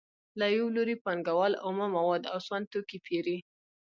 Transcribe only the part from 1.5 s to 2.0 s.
اومه